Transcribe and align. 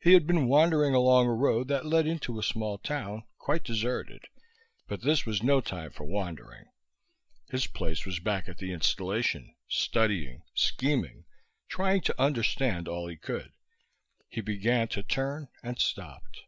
He 0.00 0.14
had 0.14 0.26
been 0.26 0.48
wandering 0.48 0.94
along 0.94 1.26
a 1.26 1.34
road 1.34 1.68
that 1.68 1.84
led 1.84 2.06
into 2.06 2.38
a 2.38 2.42
small 2.42 2.78
town, 2.78 3.24
quite 3.36 3.62
deserted, 3.64 4.24
but 4.86 5.02
this 5.02 5.26
was 5.26 5.42
no 5.42 5.60
time 5.60 5.90
for 5.90 6.04
wandering. 6.04 6.70
His 7.50 7.66
place 7.66 8.06
was 8.06 8.18
back 8.18 8.48
at 8.48 8.56
the 8.56 8.72
installation, 8.72 9.54
studying, 9.68 10.42
scheming, 10.54 11.26
trying 11.68 12.00
to 12.00 12.18
understand 12.18 12.88
all 12.88 13.08
he 13.08 13.16
could. 13.18 13.52
He 14.26 14.40
began 14.40 14.88
to 14.88 15.02
turn, 15.02 15.48
and 15.62 15.78
stopped. 15.78 16.44